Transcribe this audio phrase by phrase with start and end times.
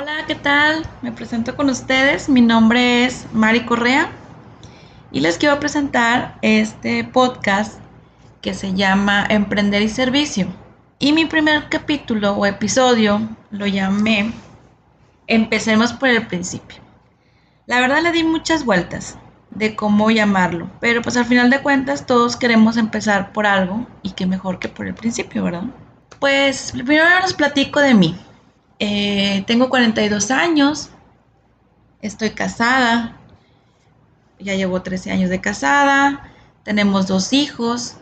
[0.00, 0.86] Hola, ¿qué tal?
[1.02, 2.30] Me presento con ustedes.
[2.30, 4.10] Mi nombre es Mari Correa
[5.12, 7.78] y les quiero presentar este podcast
[8.40, 10.46] que se llama Emprender y Servicio.
[10.98, 13.20] Y mi primer capítulo o episodio
[13.50, 14.32] lo llamé
[15.26, 16.78] Empecemos por el principio.
[17.66, 19.18] La verdad le di muchas vueltas
[19.50, 24.12] de cómo llamarlo, pero pues al final de cuentas todos queremos empezar por algo y
[24.12, 25.64] qué mejor que por el principio, ¿verdad?
[26.18, 28.16] Pues primero les platico de mí.
[28.82, 30.88] Eh, tengo 42 años,
[32.00, 33.18] estoy casada,
[34.38, 36.30] ya llevo 13 años de casada,
[36.62, 37.96] tenemos dos hijos,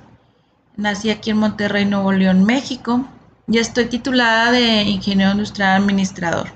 [0.77, 3.05] nací aquí en Monterrey, Nuevo León, México,
[3.49, 6.53] y estoy titulada de ingeniero industrial administrador.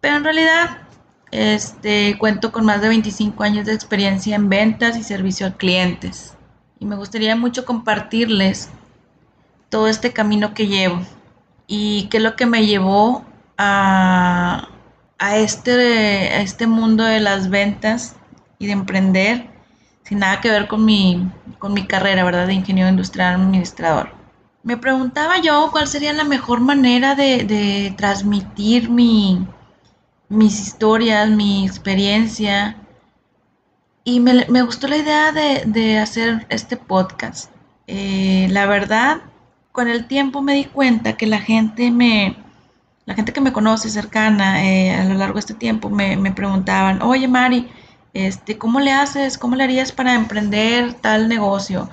[0.00, 0.78] Pero en realidad
[1.30, 6.34] este, cuento con más de 25 años de experiencia en ventas y servicio a clientes.
[6.80, 8.70] Y me gustaría mucho compartirles
[9.68, 11.00] todo este camino que llevo
[11.68, 13.24] y qué es lo que me llevó
[13.62, 18.16] a, este, este mundo de las ventas
[18.58, 19.50] y de emprender
[20.02, 22.46] sin nada que ver con mi, con mi carrera, ¿verdad?
[22.46, 24.10] De ingeniero industrial administrador.
[24.64, 29.46] Me preguntaba yo cuál sería la mejor manera de, transmitir mi,
[30.28, 32.76] mis historias, mi experiencia.
[34.04, 37.50] Y me, gustó la idea de, hacer este podcast.
[37.86, 39.22] Eh, la verdad,
[39.70, 42.41] con el tiempo me di cuenta que la gente me,
[43.04, 47.02] la gente que me conoce cercana eh, a lo largo de este tiempo me, preguntaban,
[47.02, 47.68] oye Mari,
[48.14, 49.38] este, ¿cómo le haces?
[49.38, 51.88] ¿Cómo le harías para emprender tal negocio?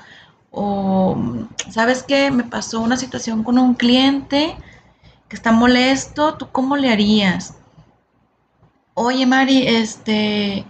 [0.51, 1.17] O,
[1.69, 2.31] ¿sabes qué?
[2.31, 4.55] Me pasó una situación con un cliente
[5.27, 7.55] que está molesto, ¿tú cómo le harías?
[8.93, 10.65] Oye Mari, este,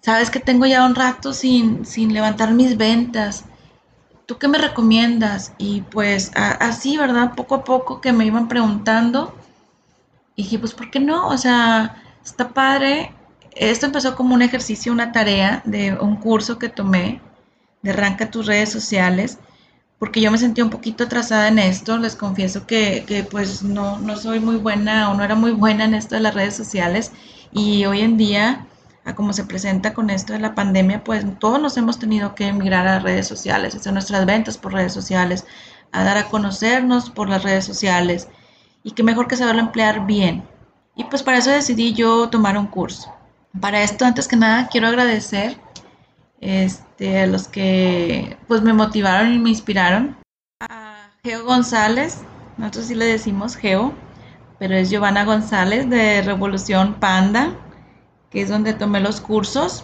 [0.00, 3.44] ¿sabes que tengo ya un rato sin, sin levantar mis ventas?
[4.24, 5.52] ¿Tú qué me recomiendas?
[5.58, 7.34] Y pues así, ¿verdad?
[7.34, 9.34] Poco a poco que me iban preguntando
[10.36, 11.28] y dije, pues, ¿por qué no?
[11.28, 13.12] O sea, está padre.
[13.54, 17.20] Esto empezó como un ejercicio, una tarea de un curso que tomé
[17.82, 19.38] de Arranca tus redes sociales,
[19.98, 21.96] porque yo me sentía un poquito atrasada en esto.
[21.96, 25.84] Les confieso que, que pues no, no soy muy buena o no era muy buena
[25.84, 27.12] en esto de las redes sociales.
[27.52, 28.66] Y hoy en día,
[29.06, 32.48] a como se presenta con esto de la pandemia, pues todos nos hemos tenido que
[32.48, 35.46] emigrar a redes sociales, hacer nuestras ventas por redes sociales,
[35.92, 38.28] a dar a conocernos por las redes sociales
[38.86, 40.44] y qué mejor que saberlo emplear bien.
[40.94, 43.12] Y pues para eso decidí yo tomar un curso.
[43.60, 45.58] Para esto, antes que nada, quiero agradecer
[46.40, 50.16] este, a los que pues me motivaron y me inspiraron.
[50.60, 52.22] A Geo González,
[52.58, 53.92] nosotros sí le decimos Geo,
[54.60, 57.56] pero es Giovanna González de Revolución Panda,
[58.30, 59.82] que es donde tomé los cursos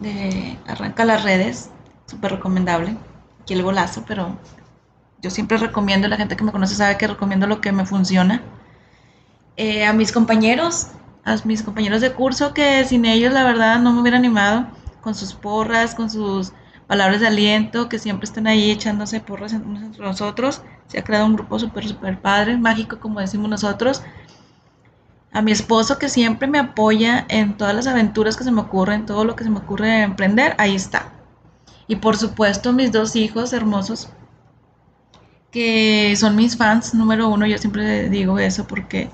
[0.00, 1.68] de Arranca las redes,
[2.06, 2.96] súper recomendable.
[3.42, 4.38] Aquí el golazo, pero
[5.20, 8.42] yo siempre recomiendo, la gente que me conoce sabe que recomiendo lo que me funciona.
[9.56, 10.88] Eh, a mis compañeros,
[11.24, 14.68] a mis compañeros de curso, que sin ellos la verdad no me hubiera animado,
[15.00, 16.52] con sus porras, con sus
[16.86, 20.62] palabras de aliento, que siempre están ahí echándose porras entre nosotros.
[20.86, 24.02] Se ha creado un grupo súper, súper padre, mágico, como decimos nosotros.
[25.32, 29.04] A mi esposo, que siempre me apoya en todas las aventuras que se me ocurren,
[29.04, 31.12] todo lo que se me ocurre emprender, ahí está.
[31.88, 34.08] Y por supuesto, mis dos hijos hermosos,
[35.50, 39.10] que son mis fans número uno, yo siempre digo eso porque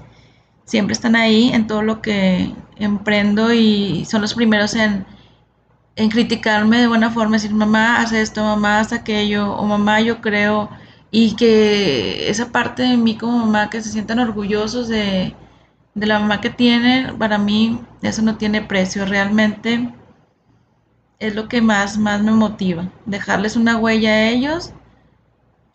[0.64, 5.06] siempre están ahí en todo lo que emprendo y son los primeros en,
[5.96, 10.20] en criticarme de buena forma, decir mamá, haz esto, mamá, haz aquello, o mamá, yo
[10.20, 10.70] creo,
[11.10, 15.34] y que esa parte de mí como mamá, que se sientan orgullosos de,
[15.94, 19.92] de la mamá que tienen, para mí eso no tiene precio, realmente
[21.18, 24.72] es lo que más, más me motiva, dejarles una huella a ellos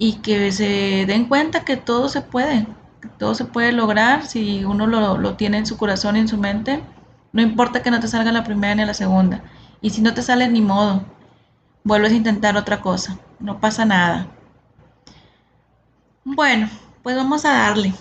[0.02, 2.66] y que se den cuenta que todo se puede,
[3.02, 6.38] que todo se puede lograr si uno lo, tiene en su corazón y en su
[6.38, 6.82] mente.
[7.34, 9.44] No importa que no te salga la primera ni la segunda.
[9.82, 11.04] Y si no te sale ni modo,
[11.84, 13.20] vuelves a intentar otra cosa.
[13.40, 14.28] No pasa nada.
[16.24, 16.70] Bueno,
[17.04, 17.94] pues vamos a darle.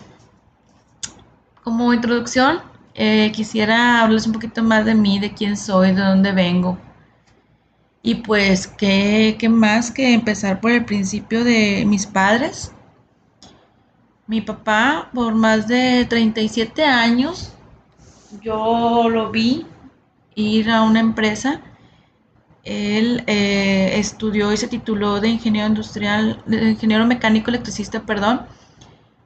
[1.64, 2.60] Como introducción,
[2.94, 6.78] eh, quisiera hablarles un poquito más de mí, de quién soy, de dónde vengo.
[8.02, 12.72] Y pues, ¿qué, más que empezar por el principio de mis padres?
[14.26, 17.52] Mi papá, por más de 37 años,
[18.42, 19.66] yo lo vi
[20.34, 21.60] ir a una empresa.
[22.62, 28.42] Él eh, estudió y se tituló de ingeniero industrial, ingeniero mecánico electricista, perdón,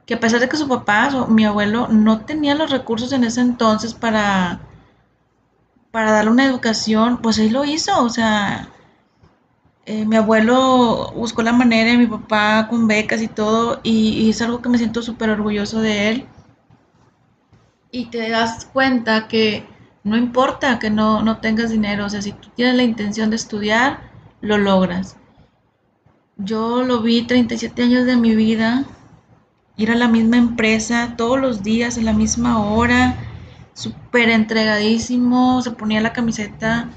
[0.06, 3.40] que a pesar de que su papá, mi abuelo, no tenía los recursos en ese
[3.40, 4.60] entonces para
[5.92, 8.68] para darle una educación, pues él lo hizo, o sea,
[9.86, 14.42] eh, mi abuelo buscó la manera, y mi papá con becas y todo, y, es
[14.42, 16.26] algo que me siento súper orgulloso de él.
[17.94, 19.66] y te das cuenta que
[20.02, 23.36] no importa que no, no tengas dinero, o sea, si tú tienes la intención de
[23.36, 24.00] estudiar,
[24.40, 25.16] lo logras.
[26.38, 28.84] Yo lo vi 37 años de mi vida,
[29.76, 33.16] ir a la misma empresa todos los días, a la misma hora,
[33.74, 36.88] súper entregadísimo, se ponía la camiseta.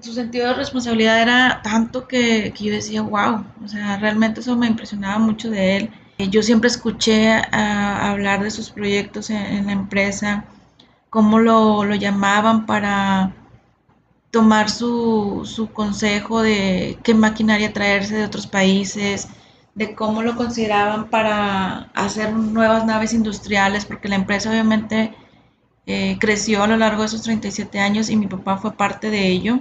[0.00, 4.56] Su sentido de responsabilidad era tanto que, que yo decía, wow, o sea, realmente eso
[4.56, 5.90] me impresionaba mucho de él.
[6.28, 10.44] Yo siempre escuché a, hablar de sus proyectos en, la empresa,
[11.08, 13.32] cómo lo, lo, llamaban para
[14.30, 19.28] tomar su, su consejo de qué maquinaria traerse de otros países,
[19.80, 25.14] de cómo lo consideraban para hacer nuevas naves industriales, porque la empresa obviamente
[25.86, 29.28] eh, creció a lo largo de esos 37 años y mi papá fue parte de
[29.28, 29.60] ello.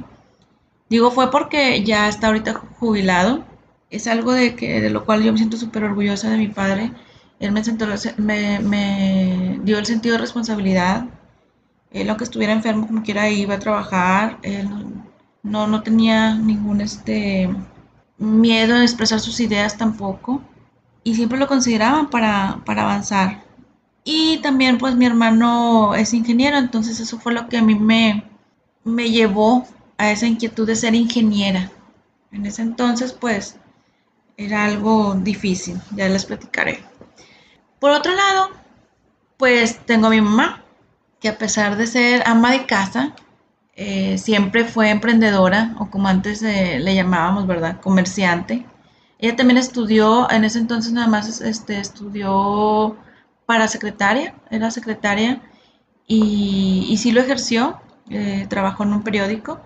[0.89, 3.45] Digo fue porque ya está ahorita jubilado.
[3.89, 6.91] Es algo de, que, de lo cual yo me siento súper orgullosa de mi padre.
[7.39, 7.61] Él me,
[8.17, 11.05] me, me, dio el sentido de responsabilidad.
[11.91, 14.37] Él, aunque estuviera enfermo, como quiera, iba a trabajar.
[14.43, 14.67] Él
[15.43, 17.49] no, no tenía ningún este,
[18.19, 20.41] miedo a expresar sus ideas tampoco
[21.03, 23.43] y siempre lo consideraban para, para avanzar.
[24.03, 28.23] Y también pues mi hermano es ingeniero, entonces eso fue lo que a mí me,
[28.83, 29.67] me llevó
[29.97, 31.71] a esa inquietud de ser ingeniera.
[32.31, 33.57] En ese entonces pues
[34.37, 36.83] era algo difícil, ya les platicaré.
[37.79, 38.51] Por otro lado,
[39.37, 40.63] pues tengo a mi mamá,
[41.19, 43.15] que a pesar de ser ama de casa,
[43.81, 47.79] eh, siempre fue emprendedora, o como antes eh, le llamábamos, ¿verdad?
[47.79, 48.65] Comerciante.
[49.19, 52.97] Ella también estudió, en ese entonces nada más este, estudió
[53.45, 55.41] para secretaria, era secretaria,
[56.07, 57.79] y, y sí lo ejerció,
[58.09, 59.61] eh, trabajó en un periódico,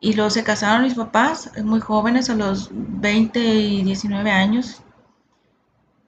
[0.00, 4.80] y luego se casaron mis papás, muy jóvenes, a los 20 y 19 años.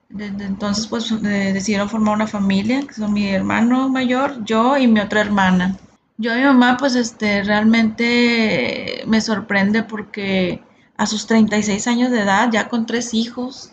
[0.07, 5.01] Desde entonces pues decidieron formar una familia, que son mi hermano mayor, yo y mi
[5.01, 5.77] otra hermana.
[6.17, 10.63] Yo a mi mamá pues este realmente me sorprende porque
[10.95, 13.71] a sus 36 años de edad, ya con tres hijos,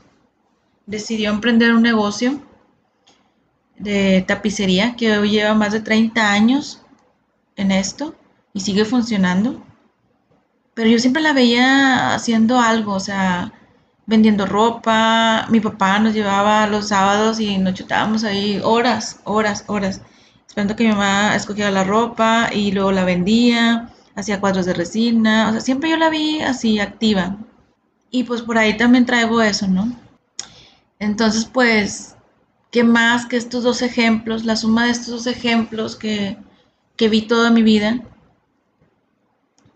[0.87, 2.40] decidió emprender un negocio
[3.78, 6.82] de tapicería que hoy lleva más de 30 años
[7.56, 8.14] en esto
[8.54, 9.62] y sigue funcionando.
[10.75, 13.52] Pero yo siempre la veía haciendo algo, o sea,
[14.06, 15.46] vendiendo ropa.
[15.50, 20.00] Mi papá nos llevaba los sábados y nos chutábamos ahí horas, horas, horas
[20.50, 25.49] esperando que mi mamá escogiera la ropa y luego la vendía, hacía cuadros de resina,
[25.49, 27.37] o sea, siempre yo la vi así activa.
[28.11, 29.97] Y pues por ahí también traigo eso, ¿no?
[30.99, 32.17] Entonces, pues,
[32.73, 36.37] ¿qué más que estos dos ejemplos, la suma de estos dos ejemplos que,
[36.96, 38.00] que vi toda mi vida,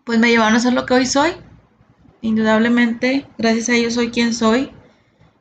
[0.02, 1.34] pues me llevaron a ser lo que hoy soy.
[2.20, 4.72] Indudablemente, gracias a ellos soy quien soy,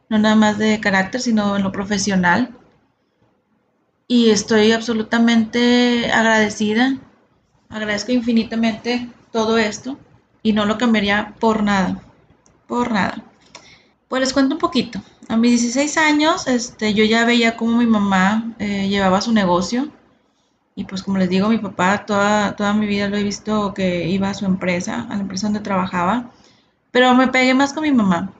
[0.09, 2.55] no nada más de carácter, sino en lo profesional
[4.13, 6.99] y estoy absolutamente agradecida.
[7.67, 9.97] Agradezco infinitamente todo esto
[10.43, 11.99] y no lo cambiaría por nada,
[12.67, 13.23] por nada.
[14.09, 15.01] Pues les cuento un poquito.
[15.29, 19.89] A mis 16 años, este, yo ya veía cómo mi mamá eh, llevaba su negocio
[20.75, 24.07] y pues como les digo, mi papá toda, toda mi vida lo he visto que
[24.09, 26.29] iba a su empresa, a la empresa donde trabajaba,
[26.91, 28.31] pero me pegué más con mi mamá.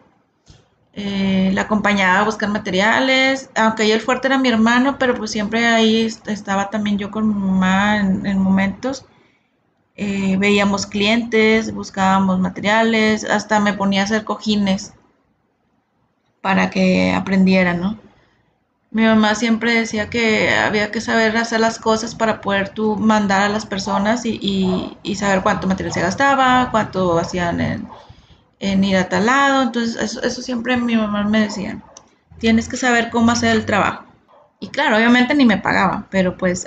[0.96, 5.32] Eh, la acompañaba a buscar materiales, aunque ahí el fuerte era mi hermano, pero pues
[5.32, 9.06] siempre ahí estaba también yo con mi mamá en, momentos.
[9.96, 14.94] Eh, veíamos clientes, buscábamos materiales, hasta me ponía a hacer cojines
[16.42, 18.00] para que aprendiera, ¿no?
[18.92, 23.42] Mi mamá siempre decía que había que saber hacer las cosas para poder tú mandar
[23.44, 27.88] a las personas y, y saber cuánto material se gastaba, cuánto hacían en,
[28.64, 29.64] en ir a tal lado.
[29.64, 31.82] Entonces, eso, siempre mi mamá me decía,
[32.40, 34.06] tienes que saber cómo hacer el trabajo.
[34.60, 36.66] Y claro, obviamente ni me pagaba, pero pues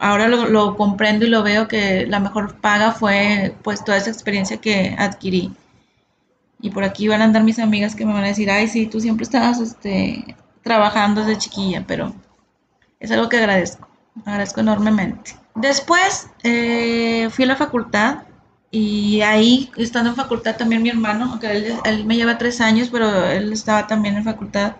[0.00, 4.58] ahora lo, comprendo y lo veo que la mejor paga fue pues toda esa experiencia
[4.58, 5.54] que adquirí.
[6.60, 8.86] Y por aquí van a andar mis amigas que me van a decir, ay, sí,
[8.86, 12.14] tú siempre estabas este, trabajando desde chiquilla, pero
[13.00, 13.88] es algo que agradezco,
[14.26, 15.34] agradezco enormemente.
[15.54, 18.27] Después eh, fui a la facultad
[18.70, 23.24] y ahí, estando en facultad, también mi hermano, aunque él, me lleva tres años, pero
[23.24, 24.76] él estaba también en facultad.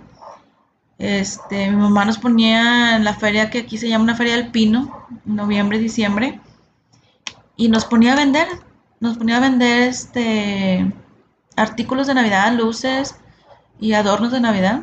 [0.99, 4.50] Este, mi mamá nos ponía en la feria que aquí se llama una feria del
[4.50, 6.40] pino, noviembre, diciembre,
[7.57, 8.49] y nos ponía a vender,
[9.00, 10.92] nos ponía a vender este
[11.57, 13.16] artículos de Navidad, luces
[13.80, 14.83] y adornos de Navidad.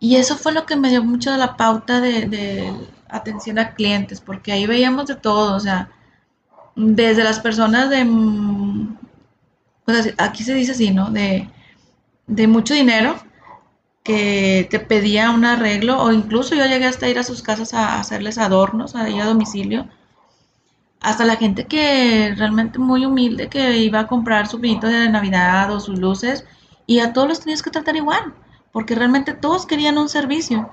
[0.00, 2.74] Y eso fue lo que me dio mucho de la pauta de, de
[3.08, 5.90] atención a clientes, porque ahí veíamos de todo, o sea,
[6.76, 8.06] desde las personas de,
[9.84, 11.10] pues aquí se dice así, ¿no?
[11.10, 11.48] De,
[12.26, 13.16] de mucho dinero
[14.02, 18.00] que te pedía un arreglo o incluso yo llegué hasta ir a sus casas a
[18.00, 19.88] hacerles adornos a domicilio.
[21.00, 25.72] Hasta la gente que realmente muy humilde que iba a comprar su pinito de Navidad
[25.72, 26.44] o sus luces
[26.86, 28.34] y a todos los tenías que tratar igual,
[28.72, 30.70] porque realmente todos querían un servicio,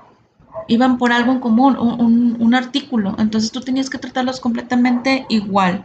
[0.68, 5.84] iban por algo en común, un, un artículo, entonces tú tenías que tratarlos completamente igual.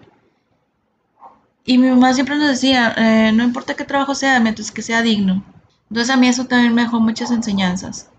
[1.66, 5.02] Y mi mamá siempre nos decía, eh, no importa qué trabajo sea, mientras que sea
[5.02, 5.44] digno.
[5.90, 8.10] Entonces a mí eso también me dejó muchas enseñanzas.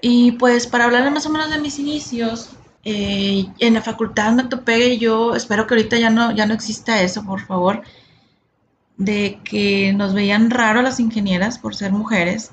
[0.00, 2.50] Y pues para hablar más o menos de mis inicios,
[2.84, 7.02] eh, en la facultad me topé yo, espero que ahorita ya no, ya no exista
[7.02, 7.82] eso, por favor,
[8.96, 12.52] de que nos veían raro las ingenieras por ser mujeres.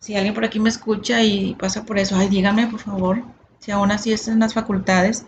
[0.00, 3.22] Si alguien por aquí me escucha y pasa por eso, ay, dígame por favor,
[3.58, 5.26] si aún así es en las facultades.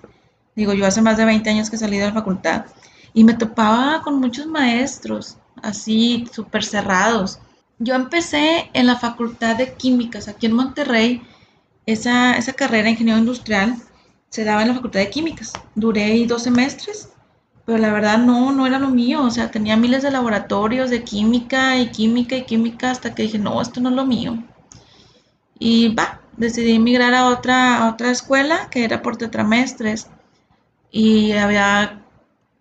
[0.57, 2.64] Digo, yo hace más de 20 años que salí de la facultad
[3.12, 7.38] y me topaba con muchos maestros así súper cerrados.
[7.79, 11.23] Yo empecé en la Facultad de Químicas aquí en Monterrey.
[11.85, 13.76] Esa, esa carrera de ingeniero industrial
[14.31, 15.52] se daba en la Facultad de Químicas.
[15.75, 17.11] Duré dos semestres,
[17.67, 19.23] pero la verdad no, no era lo mío.
[19.23, 23.38] O sea, tenía miles de laboratorios de química y química y química hasta que dije,
[23.38, 24.38] no, esto no es lo mío.
[25.64, 30.09] Y va, decidí emigrar a otra, otra escuela que era por tetramestres
[30.90, 32.02] y había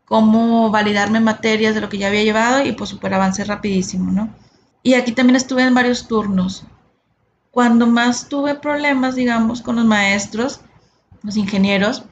[0.05, 4.29] cómo validarme materias de lo que ya había llevado y pues super avancé rapidísimo, ¿no?
[4.83, 6.63] Y aquí también estuve en varios turnos.
[7.49, 10.61] Cuando más tuve problemas, digamos, con los maestros,
[11.23, 12.03] los ingenieros,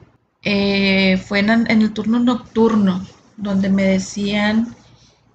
[0.42, 3.06] eh, fue en, el turno nocturno,
[3.36, 4.74] donde me decían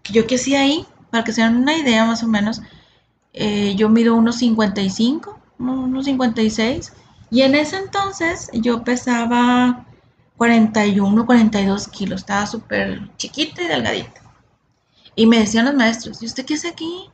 [0.04, 2.62] que yo qué hacía ahí, para que se den una idea más o menos,
[3.32, 6.94] eh, yo mido unos 55, unos 56,
[7.32, 9.86] y en ese entonces yo pesaba
[10.38, 14.22] 41, 42 kilos, estaba súper chiquita y delgadita.
[15.16, 17.10] Y me decían los maestros, ¿y usted qué hace aquí?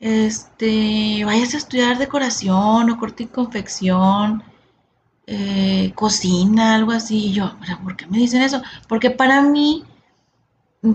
[0.00, 4.42] Este, váyase a estudiar decoración o corte y confección,
[5.26, 7.26] eh, cocina, algo así.
[7.26, 8.62] Y yo, ¿por qué me dicen eso?
[8.88, 9.84] Porque para mí,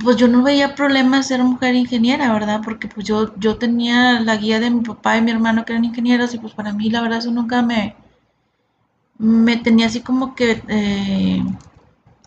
[0.03, 2.61] pues yo no veía problema ser mujer ingeniera, ¿verdad?
[2.63, 5.85] Porque pues yo, yo tenía la guía de mi papá y mi hermano que eran
[5.85, 7.95] ingenieros y pues para mí la verdad eso nunca me,
[9.17, 11.43] me tenía así como que eh,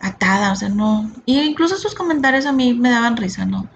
[0.01, 1.11] atada, o sea, no.
[1.27, 3.69] Y incluso sus comentarios a mí me daban risa, ¿no?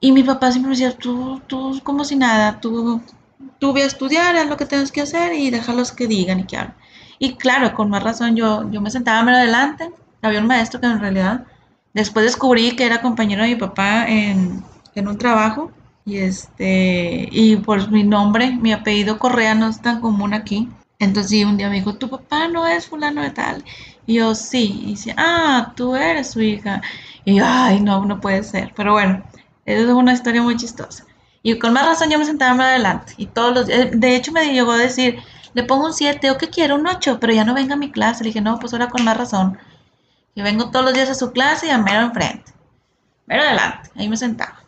[0.00, 3.00] Y mi papá siempre me decía, tú, tú, como si nada, tú,
[3.58, 6.44] tú voy a estudiar, haz lo que tienes que hacer y déjalos que digan y
[6.44, 6.76] que hablen.
[7.18, 9.90] Y claro, con más razón, yo, yo me sentaba más adelante.
[10.22, 11.46] Había un maestro que en realidad
[11.94, 14.62] después descubrí que era compañero de mi papá en,
[14.94, 15.72] en un trabajo.
[16.06, 20.68] Y este, y por mi nombre, mi apellido Correa no es tan común aquí.
[20.98, 23.64] Entonces un día me dijo, tu papá no es fulano de tal.
[24.06, 24.80] Y yo, sí.
[24.82, 26.82] Y dice, ah, tú eres su hija.
[27.24, 28.72] Y yo, ay, no, no puede ser.
[28.76, 29.22] Pero bueno,
[29.64, 31.04] esa es una historia muy chistosa.
[31.42, 33.14] Y con más razón yo me sentaba más adelante.
[33.16, 35.18] Y todos los de hecho me llegó a decir,
[35.54, 37.90] le pongo un 7 o que quiero un 8, pero ya no venga a mi
[37.90, 38.24] clase.
[38.24, 39.58] Le dije, no, pues ahora con más razón.
[40.34, 42.52] Y vengo todos los días a su clase y a mero enfrente.
[43.26, 44.64] Mero adelante, ahí me sentaba.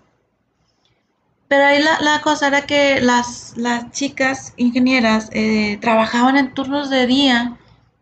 [1.48, 7.06] Pero ahí la, cosa era que las, las chicas ingenieras eh, trabajaban en turnos de
[7.06, 7.58] día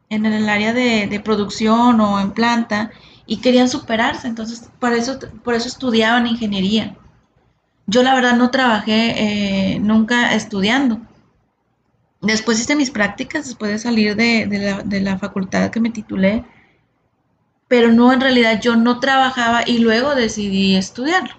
[0.08, 2.90] en el área de, producción o en planta
[3.26, 6.96] y querían superarse, entonces por eso, por eso estudiaban ingeniería.
[7.86, 11.00] Yo la verdad no trabajé eh, nunca estudiando.
[12.22, 16.44] Después hice mis prácticas, después de salir de, la, de la facultad que me titulé,
[17.74, 21.34] pero no, en realidad yo no trabajaba y luego decidí estudiarlo.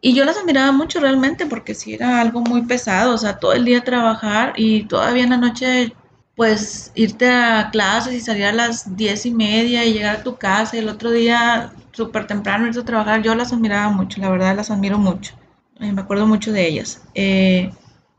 [0.00, 3.52] Y yo las admiraba mucho realmente porque sí era algo muy pesado, o sea, todo
[3.52, 5.92] el día trabajar y todavía en la noche
[6.36, 10.36] pues irte a clases y salir a las diez y media y llegar a tu
[10.36, 14.30] casa y el otro día súper temprano irte a trabajar, yo las admiraba mucho, la
[14.30, 15.34] verdad las admiro mucho,
[15.80, 17.02] eh, me acuerdo mucho de ellas.
[17.14, 17.70] Eh,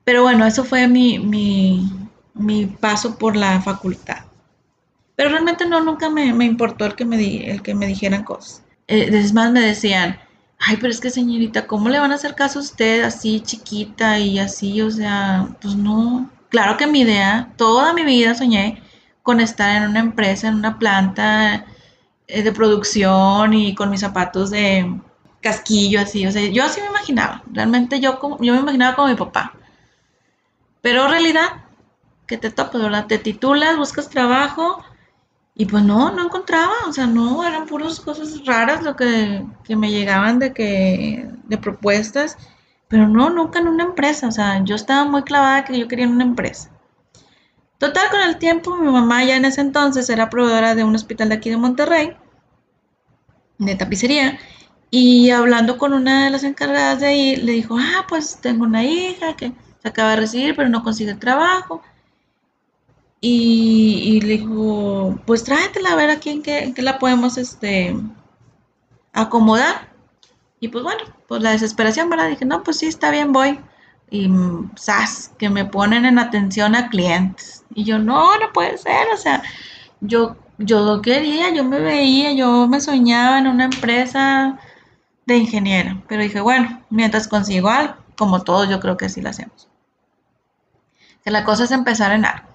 [0.04, 4.25] pero bueno, eso fue mi, mi, paso por la facultad.
[5.16, 8.64] Pero realmente no, nunca me, importó el que me, di, el que me dijeran cosas.
[8.88, 10.20] Eh, es más, me decían,
[10.60, 14.20] ay, pero es que señorita, ¿cómo le van a hacer caso a usted así chiquita
[14.20, 14.82] y así?
[14.82, 16.30] O sea, pues no.
[16.50, 18.82] Claro que mi idea, toda mi vida soñé
[19.24, 21.66] con estar en una empresa, en una planta
[22.28, 25.00] eh, de producción y con mis zapatos de
[25.42, 26.28] casquillo así.
[26.28, 27.44] O sea, yo así me imaginaba.
[27.52, 29.54] Realmente yo, yo me imaginaba como mi papá.
[30.82, 31.64] Pero realidad,
[32.28, 33.08] que te topas, ¿verdad?
[33.08, 34.84] Te titulas, buscas trabajo
[35.56, 39.90] y pues no, no encontraba, o sea, no, eran puras cosas raras lo que, me
[39.90, 42.38] llegaban de que, de propuestas,
[42.90, 46.06] pero no, nunca en una empresa, o sea, yo estaba muy clavada que yo quería
[46.06, 46.72] en una empresa.
[47.78, 51.30] Total, con el tiempo, mi mamá ya en ese entonces era proveedora de un hospital
[51.30, 52.18] de aquí de Monterrey,
[53.58, 54.38] de tapicería,
[54.92, 58.84] y hablando con una de las encargadas de ahí, le dijo, ah, pues tengo una
[58.84, 61.82] hija que se acaba de recibir, pero no consigue trabajo.
[63.28, 67.98] Y, le dijo, pues tráetela a ver aquí en qué, la podemos este,
[69.14, 69.92] acomodar.
[70.60, 72.30] Y pues bueno, pues la desesperación, ¿verdad?
[72.30, 73.60] Dije, no, pues sí, está bien, voy.
[74.12, 74.30] Y
[74.76, 77.66] sas, que me ponen en atención a clientes.
[77.74, 79.42] Y yo, no, no puede ser, o sea,
[80.02, 84.60] yo, yo quería, yo me veía, yo me soñaba en una empresa
[85.26, 86.04] de ingeniero.
[86.08, 89.68] Pero dije, bueno, mientras consigo algo, como todos yo creo que sí lo hacemos.
[91.24, 92.55] Que la cosa es empezar en algo.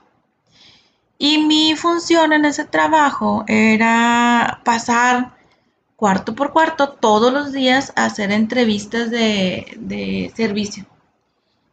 [1.22, 5.34] Y mi función en ese trabajo era pasar
[5.94, 10.86] cuarto por cuarto todos los días a hacer entrevistas de, servicio,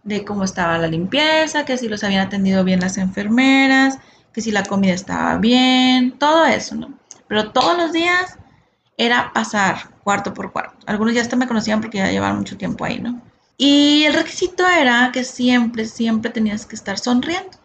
[0.03, 3.99] de cómo estaba la limpieza, que si los habían atendido bien las enfermeras,
[4.33, 6.99] que si la comida estaba bien, todo eso, ¿no?
[7.29, 8.37] Pero todos los días
[8.97, 10.85] era pasar cuarto por cuarto.
[10.87, 13.21] Algunos ya hasta me conocían porque ya llevaban mucho tiempo ahí, ¿no?
[13.57, 17.57] Y el requisito era que siempre, siempre tenías que estar sonriendo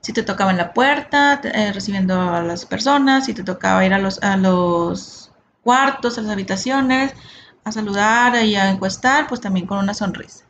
[0.00, 3.92] si te tocaba en la puerta, eh, recibiendo a las personas, si te tocaba ir
[3.92, 5.30] a los, a los
[5.62, 7.12] cuartos, a las habitaciones,
[7.64, 10.44] a saludar y a encuestar, pues también con una sonrisa.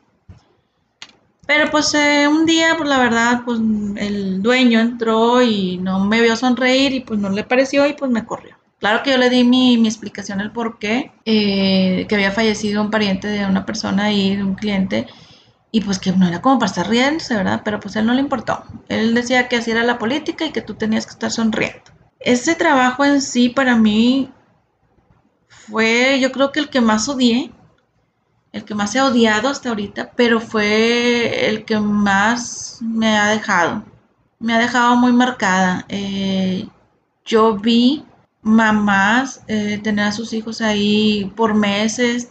[1.45, 6.21] Pero pues eh, un día, pues la verdad, pues el dueño entró y no me
[6.21, 8.55] vio sonreír y pues no le pareció y pues me corrió.
[8.79, 12.81] Claro que yo le di mi, mi explicación, el por qué, eh, que había fallecido
[12.81, 15.07] un pariente de una persona y de un cliente
[15.71, 17.61] y pues que no era como para estar riéndose, ¿verdad?
[17.63, 18.63] Pero pues a él no le importó.
[18.87, 21.91] Él decía que así era la política y que tú tenías que estar sonriendo.
[22.19, 24.31] Ese trabajo en sí para mí
[25.47, 27.51] fue yo creo que el que más odié,
[28.51, 33.83] el que más he odiado hasta ahorita, pero fue el que más me ha dejado.
[34.39, 35.85] Me ha dejado muy marcada.
[35.89, 36.67] Eh,
[37.25, 38.05] yo vi
[38.41, 42.29] mamás eh, tener a sus hijos ahí por meses,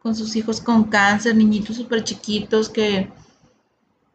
[0.00, 3.10] con sus hijos con cáncer, niñitos súper chiquitos que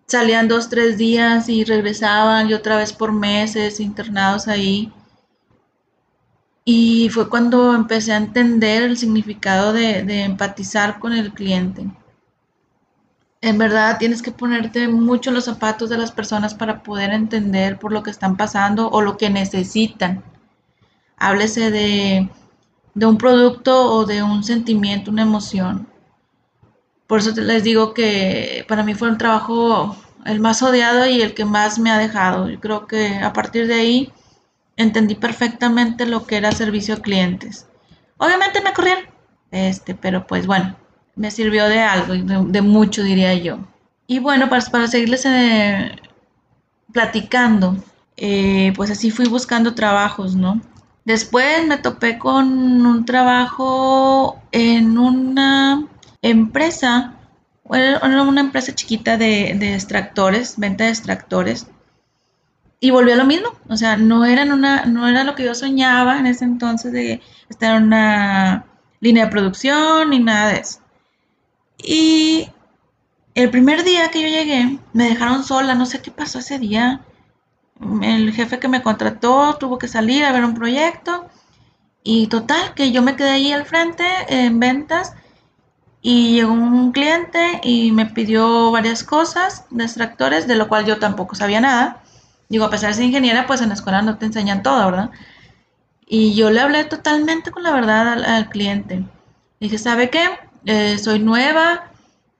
[0.07, 4.91] salían dos, tres días y regresaban y otra vez por meses internados ahí.
[6.63, 11.85] Y fue cuando empecé a entender el significado de, de empatizar con el cliente.
[13.41, 17.77] En verdad tienes que ponerte mucho en los zapatos de las personas para poder entender
[17.77, 20.23] por lo que están pasando o lo que necesitan.
[21.17, 22.29] Háblese de
[22.95, 25.87] de un producto o de un sentimiento, una emoción.
[27.07, 31.35] Por eso les digo que para mí fue un trabajo el más odiado y el
[31.35, 32.49] que más me ha dejado.
[32.49, 34.11] Yo creo que a partir de ahí
[34.77, 37.67] entendí perfectamente lo que era servicio a clientes.
[38.17, 39.05] Obviamente me corrieron,
[39.51, 40.75] este, pero pues bueno,
[41.15, 43.59] me sirvió de algo, de, mucho diría yo.
[44.07, 45.95] Y bueno, para, para seguirles eh,
[46.91, 47.75] platicando,
[48.17, 50.61] eh, pues así fui buscando trabajos, ¿no?
[51.05, 55.87] Después me topé con un trabajo en una
[56.23, 57.13] empresa,
[57.71, 61.67] era una empresa chiquita de, extractores, venta de extractores.
[62.79, 66.17] Y volvió a lo mismo, o sea, no, una, no era lo que yo soñaba
[66.17, 68.65] en ese entonces de estar en una
[68.99, 70.79] línea de producción ni nada de eso.
[71.77, 72.49] Y
[73.35, 77.01] el primer día que yo llegué, me dejaron sola, no sé qué pasó ese día
[78.01, 81.27] el jefe que me contrató tuvo que salir a ver un proyecto
[82.03, 85.13] y total, que yo me quedé ahí al frente en ventas
[86.01, 90.99] y llegó un cliente y me pidió varias cosas de extractores, de lo cual yo
[90.99, 92.03] tampoco sabía nada.
[92.47, 95.09] Digo, a pesar de ser ingeniera, pues en la escuela no te enseñan todo, ¿verdad?
[96.05, 99.03] Y yo le hablé totalmente con la verdad al, cliente.
[99.59, 100.29] dije, ¿sabe qué?
[100.65, 101.85] Eh, soy nueva,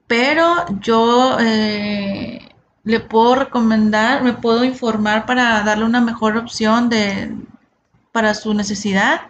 [0.06, 2.55] pero yo eh,
[2.86, 7.36] le puedo recomendar, me puedo informar para darle una mejor opción de,
[8.12, 9.22] para su necesidad.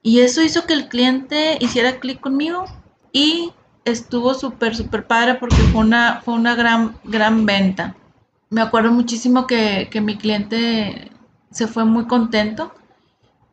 [0.00, 2.64] Y eso hizo que el cliente hiciera clic conmigo
[3.12, 3.52] y
[3.84, 7.96] estuvo súper, súper padre porque fue una, fue una gran, gran venta.
[8.48, 11.10] Me acuerdo muchísimo que, que mi cliente
[11.50, 12.72] se fue muy contento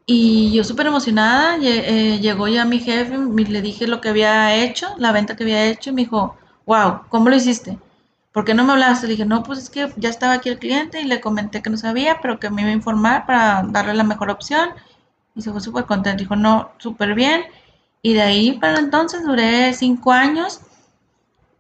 [0.06, 1.58] y yo súper emocionada.
[1.62, 5.66] Eh, llegó ya mi jefe, le dije lo que había hecho, la venta que había
[5.66, 7.80] hecho y me dijo, wow, ¿cómo lo hiciste?
[8.34, 9.08] ¿Por qué no me hablaste?
[9.08, 11.70] Le dije, no, pues es que ya estaba aquí el cliente y le comenté que
[11.70, 14.70] no sabía, pero que me iba a informar para darle la mejor opción.
[15.36, 16.24] Y se fue súper contento.
[16.24, 17.44] Dijo, no, súper bien.
[18.02, 20.62] Y de ahí para entonces duré cinco años.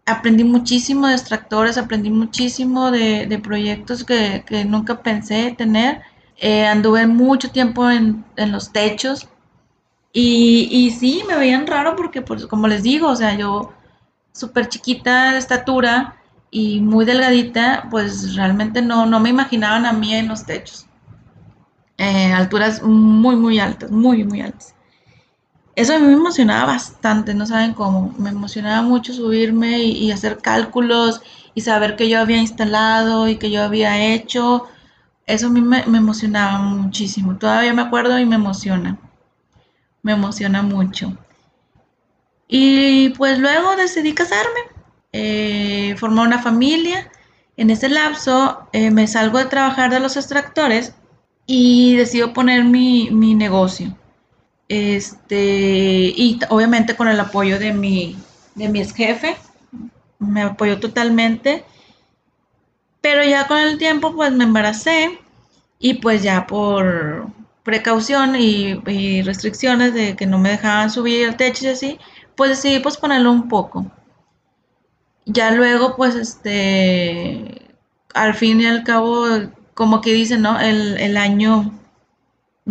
[0.06, 6.02] Aprendí muchísimo de extractores, aprendí muchísimo de, proyectos que, nunca pensé tener.
[6.38, 9.28] Eh, anduve mucho tiempo en, los techos.
[10.14, 13.74] Y, y, sí, me veían raro porque, pues, como les digo, o sea, yo
[14.32, 16.19] súper chiquita de estatura,
[16.52, 20.88] y muy delgadita, pues realmente no, no me imaginaban a mí en los techos.
[21.98, 24.74] Eh, alturas muy, muy altas, muy, muy altas.
[25.76, 28.14] Eso a mí me emocionaba bastante, no saben cómo.
[28.18, 31.22] Me emocionaba mucho subirme y, hacer cálculos
[31.56, 34.68] y saber que yo había instalado y que yo había hecho.
[35.26, 37.38] Eso a mí me, emocionaba muchísimo.
[37.38, 38.98] Todavía me acuerdo y me emociona.
[40.02, 41.18] Me emociona mucho.
[42.48, 44.60] Y pues luego decidí casarme,
[45.12, 47.12] eh, formar una familia.
[47.58, 50.94] En ese lapso eh, me salgo de trabajar de los extractores
[51.46, 53.96] y decido poner mi, mi negocio.
[54.70, 58.16] Este, y obviamente con el apoyo de mi,
[58.56, 59.36] de mi ex jefe,
[60.20, 61.66] me apoyó totalmente.
[63.02, 65.20] Pero ya con el tiempo, pues me embaracé
[65.80, 67.28] y pues ya por
[67.64, 72.00] precaución y, restricciones de que no me dejaban subir el techo y así,
[72.36, 73.86] pues decidí pues ponerlo un poco.
[75.26, 77.62] Ya luego, pues este,
[78.14, 79.26] al fin y al cabo,
[79.74, 80.60] como que dicen, ¿no?
[80.60, 81.80] El, el año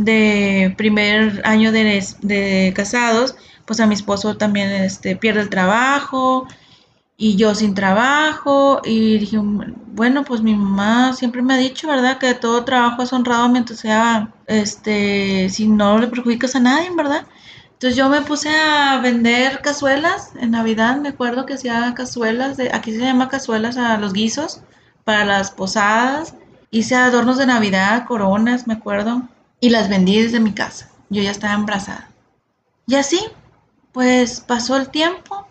[0.05, 6.47] de primer año de, casados, pues a mi esposo también este, pierde el trabajo
[7.17, 12.19] y yo sin trabajo y dije, bueno, pues mi mamá siempre me ha dicho, ¿verdad?
[12.19, 17.27] Que todo trabajo es honrado mientras sea, este, si no le perjudicas a nadie, ¿verdad?
[17.79, 22.73] Entonces yo me puse a vender cazuelas en Navidad, me acuerdo que hacía cazuelas, de,
[22.73, 24.63] aquí se llama cazuelas a los guisos,
[25.05, 26.35] para las posadas,
[26.73, 29.23] hice adornos de Navidad, coronas, me acuerdo,
[29.61, 30.91] y las vendí desde mi casa.
[31.09, 32.11] Yo ya estaba embarazada.
[32.89, 33.21] Y así,
[33.93, 35.47] pues pasó el tiempo,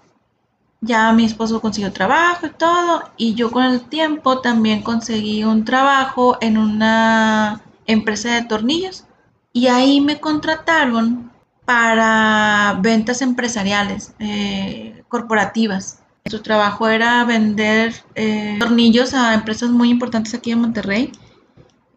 [0.82, 5.64] ya mi esposo consiguió trabajo y todo, y yo con el tiempo también conseguí un
[5.64, 9.06] trabajo en una empresa de tornillos.
[9.54, 11.32] Y ahí me contrataron
[11.68, 16.00] para ventas empresariales, eh, corporativas.
[16.24, 21.12] Su trabajo era vender eh, tornillos a empresas muy importantes aquí en Monterrey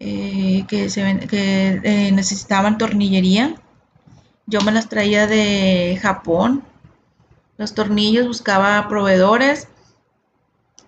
[0.00, 3.54] eh, que, necesitaban tornillería.
[4.46, 6.64] Yo me las traía de Japón,
[7.56, 9.68] los tornillos, buscaba proveedores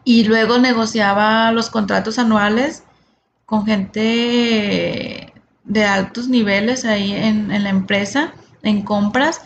[0.03, 2.83] y luego negociaba los contratos anuales
[3.47, 9.41] con gente de altos niveles ahí en, la empresa, en compras.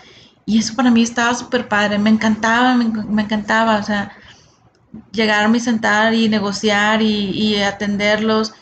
[0.45, 4.13] Y eso para mí estaba súper padre, me encantaba, me, encantaba, o sea,
[5.13, 8.55] llegarme y sentar y negociar y, y atenderlos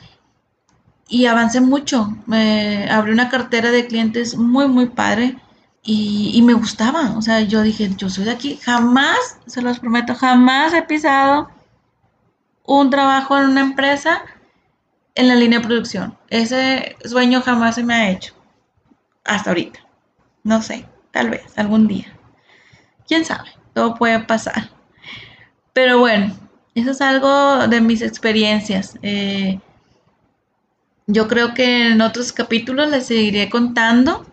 [1.09, 2.17] y avancé mucho.
[2.27, 5.37] Me abrí una cartera de clientes muy, muy padre
[5.83, 7.17] y, me gustaba.
[7.17, 8.59] O sea, yo dije, yo soy de aquí.
[8.63, 11.51] Jamás, se los prometo, jamás he pisado
[12.67, 14.23] un trabajo en una empresa
[15.15, 16.17] en la línea de producción.
[16.29, 18.35] Ese sueño jamás se me ha hecho.
[19.25, 19.81] Hasta ahorita.
[20.45, 22.17] No sé, tal vez, algún día.
[23.09, 23.49] ¿Quién sabe?
[23.73, 24.71] Todo puede pasar.
[25.73, 26.35] Pero bueno,
[26.75, 28.99] eso es algo de mis experiencias.
[29.03, 29.59] Eh,
[31.07, 34.27] yo creo que en otros capítulos les seguiré contando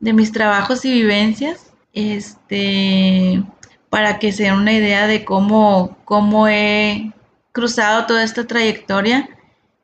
[0.00, 3.42] de mis trabajos y vivencias, este,
[3.90, 7.12] para que se den una idea de cómo, cómo he
[7.52, 9.28] cruzado toda esta trayectoria.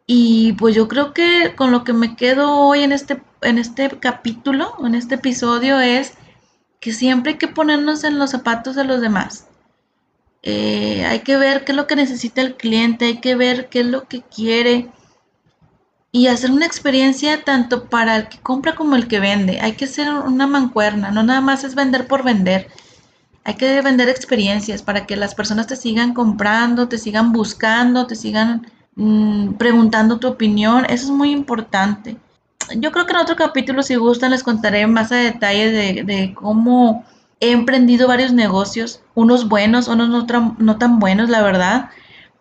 [0.06, 3.88] Y pues yo creo que con lo que me quedo hoy en este, en este
[4.00, 6.14] capítulo, en este episodio, es
[6.80, 9.46] que siempre hay que ponernos en los zapatos de los demás.
[10.42, 13.80] Eh, hay que ver qué es lo que necesita el cliente, hay que ver qué
[13.80, 14.90] es lo que quiere
[16.12, 19.60] y hacer una experiencia tanto para el que compra como el que vende.
[19.60, 22.68] Hay que ser una mancuerna, no nada más es vender por vender.
[23.42, 28.14] Hay que vender experiencias para que las personas te sigan comprando, te sigan buscando, te
[28.14, 30.84] sigan mm, preguntando tu opinión.
[30.84, 32.16] Eso es muy importante.
[32.76, 35.70] Yo creo que en otro capítulo, si gustan, les contaré más a detalle
[36.04, 37.04] de, cómo
[37.40, 41.90] he emprendido varios negocios, unos buenos, unos no, no tan buenos, la verdad.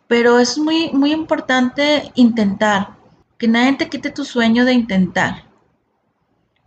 [0.08, 2.90] Pero es muy, muy importante intentar,
[3.38, 5.44] que nadie te quite tu sueño de intentar.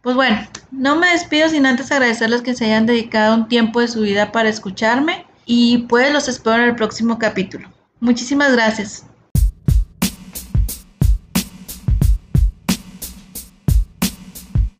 [0.02, 0.38] Pues bueno,
[0.70, 4.30] no me despido sin antes agradecerles que se hayan dedicado un tiempo de su vida
[4.30, 7.68] para escucharme y pues los espero en el próximo capítulo.
[7.98, 9.04] Muchísimas gracias.